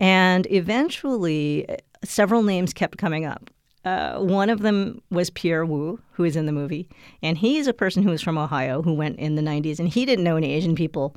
And 0.00 0.46
eventually, 0.50 1.66
several 2.04 2.42
names 2.42 2.72
kept 2.72 2.98
coming 2.98 3.24
up. 3.24 3.50
Uh, 3.88 4.18
one 4.18 4.50
of 4.50 4.60
them 4.60 5.00
was 5.10 5.30
Pierre 5.30 5.64
Wu, 5.64 5.98
who 6.12 6.24
is 6.24 6.36
in 6.36 6.44
the 6.44 6.52
movie, 6.52 6.86
and 7.22 7.38
he's 7.38 7.66
a 7.66 7.72
person 7.72 8.02
who 8.02 8.10
was 8.10 8.20
from 8.20 8.36
Ohio 8.36 8.82
who 8.82 8.92
went 8.92 9.18
in 9.18 9.34
the 9.34 9.40
'90s, 9.40 9.78
and 9.78 9.88
he 9.88 10.04
didn't 10.04 10.24
know 10.24 10.36
any 10.36 10.52
Asian 10.52 10.74
people 10.74 11.16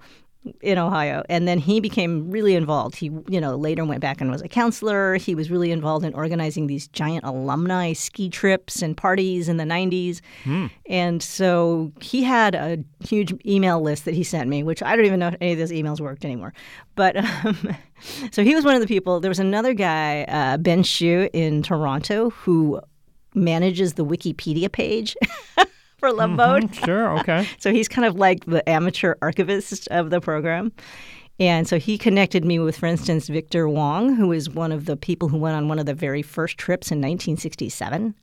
in 0.62 0.78
Ohio. 0.78 1.24
And 1.30 1.48
then 1.48 1.60
he 1.60 1.80
became 1.80 2.32
really 2.32 2.56
involved. 2.56 2.96
He, 2.96 3.12
you 3.28 3.40
know, 3.40 3.56
later 3.56 3.86
went 3.86 4.02
back 4.02 4.22
and 4.22 4.32
was 4.32 4.42
a 4.42 4.48
counselor. 4.48 5.16
He 5.16 5.36
was 5.36 5.52
really 5.52 5.72
involved 5.72 6.04
in 6.04 6.14
organizing 6.16 6.68
these 6.68 6.88
giant 6.88 7.24
alumni 7.26 7.94
ski 7.94 8.30
trips 8.30 8.82
and 8.82 8.98
parties 8.98 9.48
in 9.48 9.58
the 9.58 9.64
90s. 9.64 10.20
Mm. 10.44 10.72
And 10.88 11.22
so 11.22 11.92
he 12.02 12.24
had 12.24 12.56
a 12.56 12.84
huge 13.06 13.34
email 13.46 13.82
list 13.82 14.06
that 14.06 14.16
he 14.16 14.24
sent 14.24 14.50
me, 14.50 14.64
which 14.64 14.82
I 14.82 14.96
don't 14.96 15.06
even 15.06 15.20
know 15.20 15.28
if 15.28 15.36
any 15.42 15.54
of 15.54 15.60
those 15.60 15.72
emails 15.72 16.00
worked 16.00 16.26
anymore. 16.26 16.54
But 16.96 17.18
um, 17.18 17.76
so 18.32 18.44
he 18.44 18.56
was 18.56 18.66
one 18.66 18.76
of 18.76 18.82
the 18.82 18.88
people. 18.88 19.20
There 19.20 19.30
was 19.30 19.40
another 19.40 19.74
guy, 19.74 20.24
uh, 20.24 20.58
Ben 20.58 20.82
Shu 20.82 21.30
in 21.34 21.62
Toronto, 21.62 22.32
who 22.32 22.82
manages 23.36 23.94
the 23.94 24.06
Wikipedia 24.06 24.72
page. 24.72 25.16
for 26.02 26.12
Love 26.12 26.36
Boat. 26.36 26.64
Mm-hmm, 26.64 26.84
sure, 26.84 27.20
okay. 27.20 27.48
so 27.60 27.72
he's 27.72 27.88
kind 27.88 28.06
of 28.06 28.16
like 28.16 28.44
the 28.46 28.68
amateur 28.68 29.16
archivist 29.22 29.88
of 29.88 30.10
the 30.10 30.20
program. 30.20 30.74
And 31.40 31.68
so 31.68 31.80
he 31.80 31.98
connected 31.98 32.44
me 32.44 32.60
with, 32.60 32.78
for 32.78 32.88
instance, 32.88 33.28
Victor 33.28 33.70
Wong, 33.70 34.16
who 34.16 34.32
is 34.32 34.50
one 34.50 34.72
of 34.72 34.86
the 34.86 34.98
people 34.98 35.30
who 35.30 35.38
went 35.38 35.56
on 35.56 35.68
one 35.68 35.80
of 35.80 35.86
the 35.86 35.94
very 35.94 36.22
first 36.22 36.58
trips 36.58 36.92
in 36.92 36.98
1967. 36.98 38.14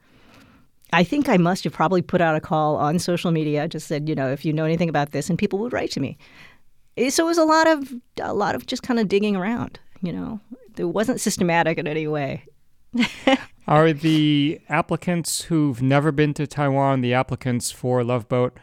I 0.93 1.05
think 1.05 1.29
I 1.29 1.37
must 1.37 1.65
have 1.65 1.73
probably 1.73 2.03
put 2.03 2.21
out 2.21 2.37
a 2.37 2.41
call 2.41 2.77
on 2.77 2.99
social 2.99 3.31
media, 3.31 3.69
just 3.69 3.87
said, 3.87 4.09
you 4.09 4.15
know, 4.15 4.31
if 4.31 4.45
you 4.45 4.53
know 4.53 4.65
anything 4.65 4.89
about 4.89 5.13
this, 5.13 5.31
and 5.31 5.39
people 5.39 5.59
would 5.61 5.73
write 5.73 5.91
to 5.93 6.01
me. 6.01 6.19
Eh, 6.97 7.11
so 7.11 7.25
it 7.25 7.27
was 7.27 7.39
a 7.39 7.45
lot 7.45 7.69
of 7.69 7.93
a 8.21 8.35
lot 8.35 8.55
of 8.55 8.67
just 8.67 8.83
kind 8.83 8.99
of 8.99 9.09
digging 9.09 9.37
around, 9.37 9.79
you 10.03 10.13
know. 10.13 10.41
It 10.77 10.85
wasn't 10.85 11.21
systematic 11.21 11.79
in 11.79 11.87
any 11.87 12.07
way. 12.07 12.45
Are 13.69 13.93
the 13.93 14.63
applicants 14.71 15.43
who've 15.43 15.83
never 15.83 16.11
been 16.11 16.33
to 16.35 16.47
Taiwan, 16.47 17.03
the 17.03 17.13
applicants 17.13 17.71
for 17.71 18.03
Love 18.03 18.27
Boat, 18.27 18.57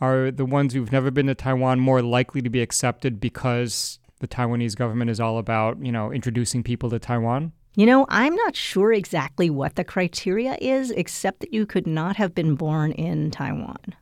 are 0.00 0.32
the 0.32 0.44
ones 0.44 0.74
who've 0.74 0.90
never 0.90 1.12
been 1.12 1.28
to 1.28 1.34
Taiwan 1.36 1.78
more 1.78 2.02
likely 2.02 2.42
to 2.42 2.50
be 2.50 2.60
accepted 2.60 3.20
because 3.20 4.00
the 4.18 4.26
Taiwanese 4.26 4.74
government 4.74 5.12
is 5.12 5.20
all 5.20 5.38
about, 5.38 5.78
you 5.80 5.92
know, 5.92 6.12
introducing 6.12 6.64
people 6.64 6.90
to 6.90 6.98
Taiwan? 6.98 7.52
You 7.76 7.86
know, 7.86 8.04
I'm 8.08 8.34
not 8.34 8.56
sure 8.56 8.92
exactly 8.92 9.48
what 9.48 9.76
the 9.76 9.84
criteria 9.84 10.56
is, 10.60 10.90
except 10.90 11.38
that 11.38 11.54
you 11.54 11.64
could 11.64 11.86
not 11.86 12.16
have 12.16 12.34
been 12.34 12.56
born 12.56 12.90
in 12.90 13.30
Taiwan. 13.30 13.94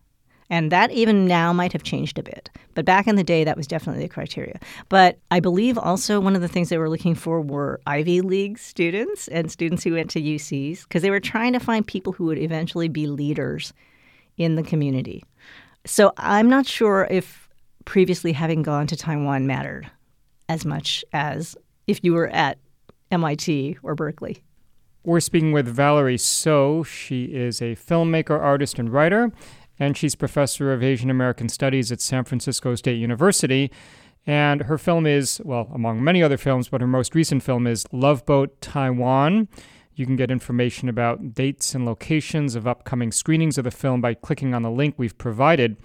And 0.51 0.73
that 0.73 0.91
even 0.91 1.27
now 1.27 1.53
might 1.53 1.73
have 1.73 1.85
changed 1.85 2.19
a 2.19 2.25
bit. 2.25 2.51
But 2.75 2.85
back 2.85 3.07
in 3.07 3.15
the 3.15 3.25
day, 3.25 3.45
that 3.45 3.57
was 3.57 3.69
definitely 3.69 4.03
the 4.03 4.09
criteria. 4.09 4.59
But 4.89 5.19
I 5.31 5.39
believe 5.39 5.79
also 5.79 6.19
one 6.19 6.35
of 6.35 6.43
the 6.43 6.49
things 6.49 6.69
they 6.69 6.79
were 6.79 6.91
looking 6.91 7.15
for 7.15 7.41
were 7.41 7.81
Ivy 7.87 8.21
League 8.21 8.59
students 8.59 9.29
and 9.29 9.51
students 9.51 9.85
who 9.85 9.95
went 9.95 10.11
to 10.11 10.21
UCs, 10.21 10.83
because 10.83 11.03
they 11.03 11.11
were 11.11 11.21
trying 11.21 11.53
to 11.53 11.61
find 11.61 11.87
people 11.87 12.13
who 12.13 12.25
would 12.27 12.39
eventually 12.39 12.89
be 12.89 13.07
leaders 13.07 13.73
in 14.37 14.57
the 14.57 14.63
community. 14.63 15.25
So 15.87 16.13
I'm 16.17 16.51
not 16.51 16.67
sure 16.67 17.07
if 17.11 17.49
previously 17.85 18.33
having 18.33 18.63
gone 18.63 18.87
to 18.89 18.97
Taiwan 18.97 19.47
mattered 19.47 19.91
as 20.49 20.65
much 20.65 21.05
as 21.13 21.57
if 21.87 22.01
you 22.03 22.13
were 22.13 22.29
at 22.29 22.59
MIT 23.11 23.79
or 23.83 23.95
Berkeley. 23.95 24.43
We're 25.03 25.21
speaking 25.21 25.53
with 25.53 25.67
Valerie 25.67 26.19
Soe. 26.19 26.83
She 26.83 27.25
is 27.25 27.63
a 27.63 27.75
filmmaker, 27.75 28.39
artist, 28.39 28.79
and 28.79 28.93
writer, 28.93 29.33
and 29.81 29.97
she's 29.97 30.15
professor 30.15 30.73
of 30.73 30.83
Asian 30.83 31.11
American 31.11 31.49
Studies 31.49 31.91
at 31.91 32.01
San 32.03 32.25
Francisco 32.25 32.75
State 32.75 32.99
University. 32.99 33.73
And 34.27 34.65
her 34.65 34.77
film 34.77 35.07
is, 35.07 35.41
well, 35.45 35.71
among 35.75 36.05
many 36.05 36.23
other 36.23 36.37
films, 36.37 36.69
but 36.69 36.83
her 36.83 36.87
most 36.87 37.15
recent 37.15 37.43
film 37.43 37.67
is 37.67 37.87
Love 37.91 38.27
Boat 38.27 38.61
Taiwan. 38.61 39.49
You 39.95 40.05
can 40.05 40.17
get 40.17 40.31
information 40.31 40.89
about 40.91 41.35
dates 41.35 41.75
and 41.75 41.87
locations 41.87 42.55
of 42.55 42.67
upcoming 42.67 43.11
screenings 43.11 43.57
of 43.57 43.65
the 43.65 43.71
film 43.71 44.03
by 44.03 44.15
clicking 44.15 44.55
on 44.55 44.63
the 44.63 44.71
link 44.71 44.95
we've 44.99 45.17
provided 45.17 45.79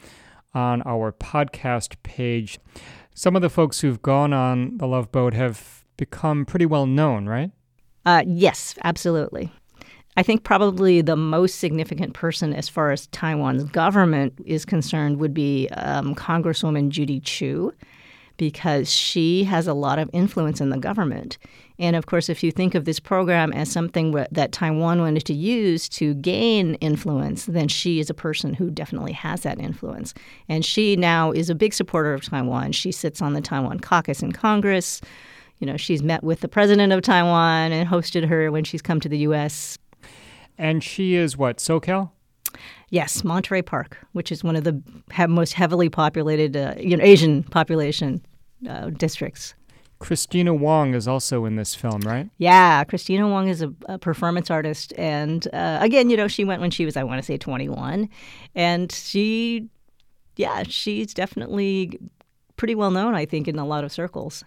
on 0.53 0.81
our 0.83 1.13
podcast 1.13 1.95
page. 2.03 2.59
Some 3.13 3.35
of 3.37 3.41
the 3.41 3.49
folks 3.49 3.79
who've 3.79 4.01
gone 4.01 4.33
on 4.33 4.77
the 4.77 4.87
Love 4.87 5.11
Boat 5.11 5.33
have 5.33 5.85
become 5.95 6.45
pretty 6.45 6.65
well 6.65 6.85
known, 6.85 7.27
right? 7.27 7.51
Uh, 8.05 8.23
yes, 8.27 8.75
absolutely. 8.83 9.51
I 10.17 10.23
think 10.23 10.43
probably 10.43 11.01
the 11.01 11.17
most 11.17 11.59
significant 11.59 12.13
person 12.13 12.53
as 12.53 12.69
far 12.69 12.91
as 12.91 13.07
Taiwan's 13.07 13.65
government 13.65 14.33
is 14.45 14.63
concerned 14.63 15.19
would 15.19 15.33
be 15.33 15.67
um, 15.69 16.15
Congresswoman 16.15 16.89
Judy 16.89 17.19
Chu, 17.19 17.73
because 18.37 18.91
she 18.91 19.43
has 19.45 19.67
a 19.67 19.73
lot 19.73 19.99
of 19.99 20.09
influence 20.13 20.59
in 20.59 20.69
the 20.69 20.77
government. 20.77 21.37
And 21.79 21.95
of 21.95 22.05
course, 22.05 22.29
if 22.29 22.43
you 22.43 22.51
think 22.51 22.75
of 22.75 22.85
this 22.85 22.99
program 22.99 23.53
as 23.53 23.71
something 23.71 24.11
that 24.11 24.51
Taiwan 24.51 24.99
wanted 24.99 25.25
to 25.25 25.33
use 25.33 25.87
to 25.89 26.13
gain 26.15 26.75
influence, 26.75 27.45
then 27.45 27.67
she 27.67 27.99
is 27.99 28.09
a 28.09 28.13
person 28.13 28.53
who 28.53 28.69
definitely 28.69 29.13
has 29.13 29.41
that 29.41 29.59
influence. 29.59 30.13
And 30.49 30.65
she 30.65 30.95
now 30.95 31.31
is 31.31 31.49
a 31.49 31.55
big 31.55 31.73
supporter 31.73 32.13
of 32.13 32.23
Taiwan. 32.23 32.73
She 32.73 32.91
sits 32.91 33.21
on 33.21 33.33
the 33.33 33.41
Taiwan 33.41 33.79
caucus 33.79 34.21
in 34.21 34.31
Congress 34.31 35.01
you 35.59 35.67
know, 35.67 35.77
she's 35.77 36.03
met 36.03 36.23
with 36.23 36.41
the 36.41 36.47
president 36.47 36.91
of 36.91 37.01
Taiwan 37.01 37.71
and 37.71 37.87
hosted 37.87 38.27
her 38.27 38.51
when 38.51 38.63
she's 38.63 38.81
come 38.81 38.99
to 38.99 39.07
the 39.07 39.19
U.S. 39.19 39.77
And 40.57 40.83
she 40.83 41.15
is 41.15 41.37
what, 41.37 41.57
SoCal? 41.57 42.11
Yes, 42.89 43.23
Monterey 43.23 43.61
Park, 43.61 43.97
which 44.13 44.31
is 44.31 44.43
one 44.43 44.55
of 44.55 44.63
the 44.63 44.81
most 45.27 45.53
heavily 45.53 45.89
populated, 45.89 46.55
uh, 46.55 46.75
you 46.79 46.95
know, 46.95 47.03
Asian 47.03 47.43
population 47.43 48.25
uh, 48.69 48.89
districts. 48.91 49.53
Christina 49.99 50.53
Wong 50.53 50.93
is 50.93 51.07
also 51.07 51.45
in 51.45 51.55
this 51.55 51.73
film, 51.73 52.01
right? 52.01 52.29
Yeah, 52.37 52.83
Christina 52.83 53.27
Wong 53.27 53.47
is 53.47 53.61
a, 53.61 53.73
a 53.87 53.97
performance 53.97 54.51
artist, 54.51 54.93
and 54.97 55.47
uh, 55.53 55.79
again, 55.81 56.09
you 56.09 56.17
know, 56.17 56.27
she 56.27 56.43
went 56.43 56.61
when 56.61 56.71
she 56.71 56.85
was, 56.85 56.97
I 56.97 57.03
want 57.03 57.19
to 57.19 57.23
say, 57.23 57.37
21, 57.37 58.09
and 58.53 58.91
she, 58.91 59.69
yeah, 60.35 60.63
she's 60.67 61.13
definitely 61.13 61.99
pretty 62.57 62.75
well 62.75 62.91
known, 62.91 63.15
I 63.15 63.25
think, 63.25 63.47
in 63.47 63.57
a 63.57 63.65
lot 63.65 63.83
of 63.83 63.91
circles. 63.91 64.43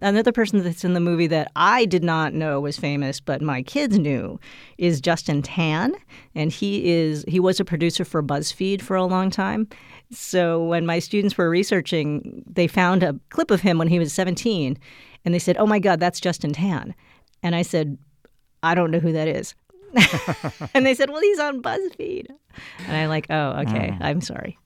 Another 0.00 0.32
person 0.32 0.62
that's 0.62 0.84
in 0.84 0.92
the 0.92 1.00
movie 1.00 1.26
that 1.28 1.50
I 1.56 1.86
did 1.86 2.04
not 2.04 2.34
know 2.34 2.60
was 2.60 2.76
famous, 2.76 3.18
but 3.18 3.40
my 3.40 3.62
kids 3.62 3.98
knew, 3.98 4.38
is 4.76 5.00
Justin 5.00 5.40
Tan, 5.40 5.94
and 6.34 6.52
he 6.52 6.90
is 6.90 7.24
he 7.26 7.40
was 7.40 7.60
a 7.60 7.64
producer 7.64 8.04
for 8.04 8.22
BuzzFeed 8.22 8.82
for 8.82 8.94
a 8.96 9.04
long 9.04 9.30
time. 9.30 9.68
So 10.10 10.62
when 10.62 10.84
my 10.84 10.98
students 10.98 11.38
were 11.38 11.48
researching, 11.48 12.44
they 12.46 12.66
found 12.66 13.02
a 13.02 13.18
clip 13.30 13.50
of 13.50 13.62
him 13.62 13.78
when 13.78 13.88
he 13.88 13.98
was 13.98 14.12
17, 14.12 14.78
and 15.24 15.34
they 15.34 15.38
said, 15.38 15.56
"Oh 15.56 15.66
my 15.66 15.78
God, 15.78 15.98
that's 15.98 16.20
Justin 16.20 16.52
Tan," 16.52 16.94
and 17.42 17.54
I 17.54 17.62
said, 17.62 17.96
"I 18.62 18.74
don't 18.74 18.90
know 18.90 19.00
who 19.00 19.12
that 19.12 19.28
is." 19.28 19.54
and 20.74 20.84
they 20.84 20.94
said, 20.94 21.08
"Well, 21.08 21.22
he's 21.22 21.38
on 21.38 21.62
BuzzFeed," 21.62 22.26
and 22.86 22.96
I'm 22.96 23.08
like, 23.08 23.26
"Oh, 23.30 23.60
okay, 23.60 23.92
mm. 23.92 23.98
I'm 24.00 24.20
sorry." 24.20 24.58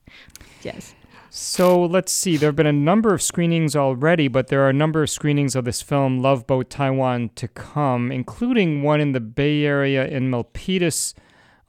Yes. 0.61 0.93
So 1.33 1.85
let's 1.85 2.11
see. 2.11 2.35
There 2.35 2.49
have 2.49 2.57
been 2.57 2.65
a 2.67 2.73
number 2.73 3.13
of 3.13 3.21
screenings 3.21 3.73
already, 3.73 4.27
but 4.27 4.47
there 4.47 4.63
are 4.63 4.69
a 4.69 4.73
number 4.73 5.01
of 5.01 5.09
screenings 5.09 5.55
of 5.55 5.63
this 5.63 5.81
film, 5.81 6.21
Love 6.21 6.45
Boat 6.45 6.69
Taiwan, 6.69 7.29
to 7.35 7.47
come, 7.47 8.11
including 8.11 8.83
one 8.83 8.99
in 8.99 9.13
the 9.13 9.21
Bay 9.21 9.63
Area 9.63 10.05
in 10.05 10.29
Milpitas 10.29 11.13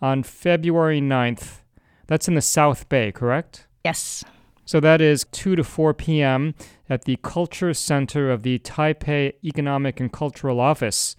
on 0.01 0.25
February 0.25 1.01
9th. 1.01 1.61
That's 2.09 2.27
in 2.27 2.35
the 2.35 2.43
South 2.43 2.89
Bay, 2.89 3.13
correct? 3.13 3.69
Yes. 3.85 4.25
So 4.65 4.81
that 4.81 5.01
is 5.01 5.27
2 5.31 5.55
to 5.55 5.63
4 5.63 5.95
p.m. 5.95 6.57
at 6.91 7.05
the 7.05 7.17
Culture 7.23 7.73
Center 7.73 8.33
of 8.33 8.43
the 8.43 8.59
Taipei 8.59 9.35
Economic 9.45 10.01
and 10.01 10.13
Cultural 10.13 10.59
Office, 10.59 11.15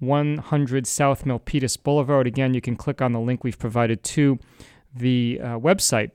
100 0.00 0.84
South 0.84 1.24
Milpitas 1.24 1.80
Boulevard. 1.80 2.26
Again, 2.26 2.54
you 2.54 2.60
can 2.60 2.74
click 2.74 3.00
on 3.00 3.12
the 3.12 3.20
link 3.20 3.44
we've 3.44 3.56
provided 3.56 4.02
to 4.02 4.40
the 4.92 5.38
uh, 5.40 5.46
website 5.60 6.10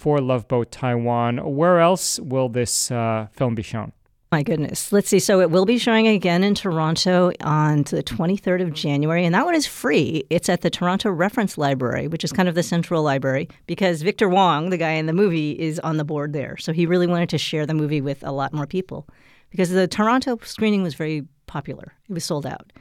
for 0.00 0.18
Love 0.18 0.48
Boat 0.48 0.72
Taiwan. 0.72 1.38
Where 1.54 1.78
else 1.78 2.18
will 2.20 2.48
this 2.48 2.90
uh, 2.90 3.28
film 3.32 3.54
be 3.54 3.62
shown? 3.62 3.92
My 4.32 4.42
goodness. 4.42 4.92
Let's 4.92 5.08
see. 5.08 5.18
So 5.18 5.40
it 5.40 5.50
will 5.50 5.66
be 5.66 5.76
showing 5.76 6.06
again 6.06 6.42
in 6.42 6.54
Toronto 6.54 7.32
on 7.40 7.82
the 7.82 8.02
23rd 8.02 8.62
of 8.62 8.72
January, 8.72 9.26
and 9.26 9.34
that 9.34 9.44
one 9.44 9.54
is 9.54 9.66
free. 9.66 10.24
It's 10.30 10.48
at 10.48 10.62
the 10.62 10.70
Toronto 10.70 11.10
Reference 11.10 11.58
Library, 11.58 12.08
which 12.08 12.24
is 12.24 12.32
kind 12.32 12.48
of 12.48 12.54
the 12.54 12.62
central 12.62 13.02
library, 13.02 13.48
because 13.66 14.00
Victor 14.00 14.28
Wong, 14.28 14.70
the 14.70 14.78
guy 14.78 14.92
in 14.92 15.04
the 15.04 15.12
movie, 15.12 15.50
is 15.50 15.78
on 15.80 15.98
the 15.98 16.04
board 16.04 16.32
there. 16.32 16.56
So 16.56 16.72
he 16.72 16.86
really 16.86 17.06
wanted 17.06 17.28
to 17.30 17.38
share 17.38 17.66
the 17.66 17.74
movie 17.74 18.00
with 18.00 18.22
a 18.22 18.32
lot 18.32 18.54
more 18.54 18.66
people 18.66 19.06
because 19.50 19.70
the 19.70 19.86
Toronto 19.86 20.38
screening 20.44 20.82
was 20.82 20.94
very 20.94 21.26
popular. 21.46 21.92
It 22.08 22.14
was 22.14 22.24
sold 22.24 22.46
out. 22.46 22.72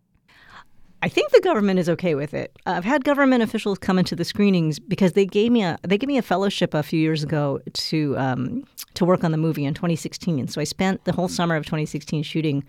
I 1.02 1.08
think 1.08 1.30
the 1.30 1.40
government 1.40 1.78
is 1.78 1.88
okay 1.90 2.14
with 2.14 2.32
it. 2.32 2.56
I've 2.64 2.84
had 2.84 3.04
government 3.04 3.42
officials 3.42 3.78
come 3.78 3.98
into 3.98 4.16
the 4.16 4.24
screenings 4.24 4.78
because 4.78 5.12
they 5.12 5.26
gave 5.26 5.52
me 5.52 5.62
a 5.62 5.78
they 5.82 5.98
gave 5.98 6.08
me 6.08 6.18
a 6.18 6.22
fellowship 6.22 6.74
a 6.74 6.82
few 6.82 6.98
years 6.98 7.22
ago 7.22 7.60
to 7.72 8.16
um, 8.18 8.64
to 8.94 9.04
work 9.04 9.22
on 9.22 9.30
the 9.30 9.38
movie 9.38 9.64
in 9.64 9.74
2016. 9.74 10.48
So 10.48 10.60
I 10.60 10.64
spent 10.64 11.04
the 11.04 11.12
whole 11.12 11.28
summer 11.28 11.54
of 11.54 11.64
2016 11.64 12.22
shooting 12.22 12.64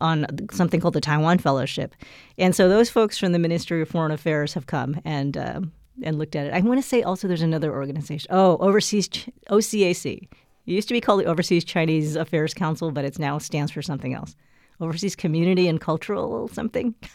on 0.00 0.26
something 0.50 0.80
called 0.80 0.94
the 0.94 1.00
Taiwan 1.00 1.38
Fellowship, 1.38 1.94
and 2.38 2.54
so 2.54 2.68
those 2.68 2.88
folks 2.88 3.18
from 3.18 3.32
the 3.32 3.38
Ministry 3.38 3.82
of 3.82 3.88
Foreign 3.88 4.12
Affairs 4.12 4.54
have 4.54 4.66
come 4.66 5.00
and 5.04 5.36
uh, 5.36 5.60
and 6.02 6.18
looked 6.18 6.36
at 6.36 6.46
it. 6.46 6.54
I 6.54 6.60
want 6.60 6.80
to 6.80 6.88
say 6.88 7.02
also 7.02 7.26
there's 7.26 7.42
another 7.42 7.72
organization. 7.72 8.28
Oh, 8.32 8.56
Overseas 8.58 9.08
OCAC. 9.50 10.28
It 10.66 10.72
used 10.72 10.88
to 10.88 10.94
be 10.94 11.00
called 11.00 11.20
the 11.20 11.26
Overseas 11.26 11.64
Chinese 11.64 12.16
Affairs 12.16 12.54
Council, 12.54 12.90
but 12.90 13.04
it 13.04 13.18
now 13.18 13.38
stands 13.38 13.72
for 13.72 13.82
something 13.82 14.14
else 14.14 14.36
overseas 14.82 15.14
community 15.16 15.68
and 15.68 15.80
cultural 15.80 16.48
something. 16.48 16.94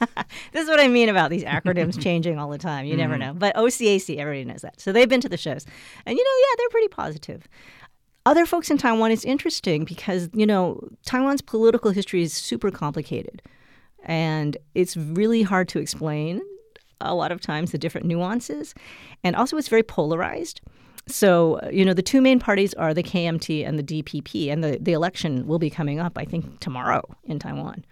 this 0.51 0.63
is 0.63 0.70
what 0.70 0.80
I 0.80 0.88
mean 0.88 1.10
about 1.10 1.30
these 1.30 1.44
acronyms 1.44 2.01
changing 2.01 2.39
all 2.39 2.50
the 2.50 2.58
time. 2.58 2.86
You 2.86 2.96
mm 2.96 2.98
never 2.98 3.18
know. 3.18 3.34
But 3.34 3.56
OCAC, 3.56 4.18
everybody 4.18 4.44
knows 4.44 4.62
that. 4.62 4.80
So 4.82 4.92
they've 4.92 5.08
been 5.08 5.22
to 5.22 5.30
the 5.30 5.38
shows. 5.38 5.66
And, 6.06 6.18
you 6.18 6.24
know, 6.24 6.48
yeah, 6.48 6.56
they're 6.58 6.70
pretty 6.70 6.88
positive. 6.88 7.48
Other 8.25 8.46
folks 8.48 8.72
in 8.72 8.77
Taiwan, 8.80 9.12
it's 9.12 9.24
interesting 9.24 9.86
because, 9.86 10.30
you 10.34 10.48
know, 10.48 10.89
Taiwan's 11.06 11.42
political 11.42 11.92
history 11.92 12.24
is 12.24 12.34
super 12.34 12.72
complicated. 12.72 13.44
And 14.04 14.58
it's 14.74 14.98
really 14.98 15.44
hard 15.44 15.70
to 15.70 15.80
explain 15.80 16.42
a 17.00 17.13
lot 17.13 17.32
of 17.32 17.39
times 17.39 17.72
the 17.72 17.77
different 17.77 18.08
nuances. 18.08 18.74
And 19.24 19.36
also, 19.36 19.58
it's 19.58 19.68
very 19.68 19.84
polarized. 19.84 20.62
So, 21.08 21.60
uh, 21.60 21.70
you 21.72 21.86
know, 21.86 21.94
the 21.94 22.02
two 22.02 22.22
main 22.22 22.40
parties 22.40 22.74
are 22.76 22.94
the 22.94 23.04
KMT 23.04 23.68
and 23.68 23.80
the 23.80 23.84
DPP, 23.84 24.52
and 24.52 24.64
the, 24.64 24.78
the 24.80 24.94
election 24.94 25.48
will 25.48 25.60
be 25.60 25.70
coming 25.70 26.00
up, 26.00 26.18
I 26.18 26.26
think, 26.26 26.60
tomorrow 26.60 27.02
in 27.24 27.40
Taiwan. 27.40 27.86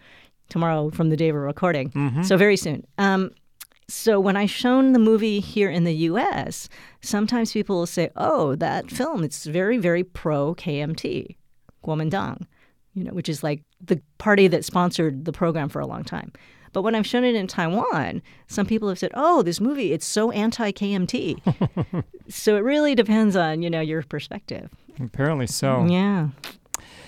Tomorrow 0.49 0.91
from 0.91 1.09
the 1.09 1.17
day 1.17 1.31
we're 1.31 1.45
recording. 1.45 1.89
Mm-hmm. 1.91 2.23
So, 2.23 2.37
very 2.37 2.57
soon. 2.57 2.85
Um, 2.97 3.31
so, 3.87 4.19
when 4.19 4.35
I've 4.35 4.51
shown 4.51 4.93
the 4.93 4.99
movie 4.99 5.39
here 5.39 5.69
in 5.69 5.85
the 5.85 5.93
US, 5.93 6.69
sometimes 7.01 7.53
people 7.53 7.77
will 7.77 7.85
say, 7.85 8.09
oh, 8.15 8.55
that 8.55 8.91
film, 8.91 9.23
it's 9.23 9.45
very, 9.45 9.77
very 9.77 10.03
pro 10.03 10.53
KMT, 10.55 11.35
Kuomintang, 11.83 12.45
you 12.93 13.03
know, 13.03 13.11
which 13.11 13.29
is 13.29 13.43
like 13.43 13.63
the 13.81 14.01
party 14.17 14.47
that 14.47 14.65
sponsored 14.65 15.25
the 15.25 15.31
program 15.31 15.69
for 15.69 15.79
a 15.79 15.87
long 15.87 16.03
time. 16.03 16.31
But 16.75 16.81
when 16.81 16.93
I've 16.93 17.07
shown 17.07 17.23
it 17.23 17.35
in 17.35 17.47
Taiwan, 17.47 18.21
some 18.47 18.65
people 18.65 18.89
have 18.89 18.99
said, 18.99 19.11
"Oh, 19.13 19.41
this 19.41 19.61
movie, 19.61 19.93
it's 19.93 20.05
so 20.05 20.29
anti-KMT." 20.31 22.03
so 22.27 22.57
it 22.57 22.65
really 22.65 22.95
depends 22.95 23.37
on, 23.37 23.61
you 23.61 23.69
know, 23.69 23.79
your 23.79 24.03
perspective. 24.03 24.69
Apparently 24.99 25.47
so. 25.47 25.85
Yeah. 25.85 26.31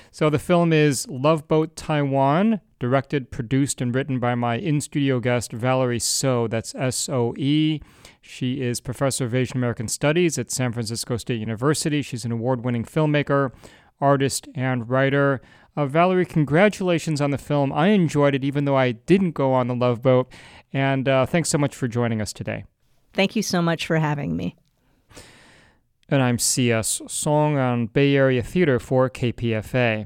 So 0.10 0.30
the 0.30 0.40
film 0.40 0.72
is 0.72 1.06
Love 1.10 1.50
Boat 1.50 1.76
Taiwan, 1.76 2.62
directed, 2.80 3.30
produced, 3.30 3.82
and 3.82 3.94
written 3.94 4.20
by 4.20 4.36
my 4.36 4.58
in 4.58 4.80
studio 4.80 5.20
guest, 5.20 5.52
Valerie 5.52 6.00
Soe. 6.00 6.48
That's 6.48 6.74
S 6.74 7.10
O 7.10 7.34
E. 7.38 7.82
She 8.22 8.62
is 8.62 8.80
professor 8.80 9.26
of 9.26 9.36
Asian 9.36 9.58
American 9.58 9.90
Studies 9.90 10.38
at 10.38 10.50
San 10.50 10.72
Francisco 10.72 11.18
State 11.18 11.42
University. 11.42 12.02
She's 12.02 12.24
an 12.24 12.32
award 12.32 12.64
winning 12.64 12.86
filmmaker, 12.86 13.52
artist, 14.00 14.48
and 14.56 14.90
writer. 14.90 15.42
Uh, 15.78 15.86
Valerie, 15.86 16.26
congratulations 16.26 17.22
on 17.22 17.30
the 17.30 17.38
film. 17.38 17.72
I 17.72 17.90
enjoyed 17.90 18.34
it, 18.34 18.44
even 18.44 18.66
though 18.66 18.76
I 18.76 18.94
didn't 18.94 19.32
go 19.32 19.54
on 19.54 19.68
the 19.68 19.76
Love 19.76 20.02
Boat. 20.02 20.28
And 20.74 21.08
uh, 21.08 21.28
thanks 21.28 21.50
so 21.50 21.58
much 21.60 21.76
for 21.76 21.88
joining 21.88 22.20
us 22.20 22.34
today. 22.34 22.66
Thank 23.14 23.36
you 23.36 23.44
so 23.44 23.62
much 23.62 23.86
for 23.86 23.98
having 23.98 24.36
me. 24.36 24.56
And 26.10 26.22
I'm 26.22 26.40
C.S. 26.40 27.02
Soong 27.08 27.58
on 27.58 27.88
Bay 27.88 28.16
Area 28.16 28.42
Theater 28.42 28.80
for 28.80 29.10
KPFA. 29.10 30.06